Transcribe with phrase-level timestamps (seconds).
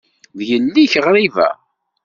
[0.37, 1.49] D yelli-k ɣriba.